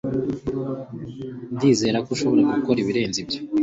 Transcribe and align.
Ndizera 1.53 1.97
ko 2.05 2.09
ushobora 2.15 2.41
gukora 2.55 2.77
ibirenze 2.83 3.17
ibyo 3.23 3.39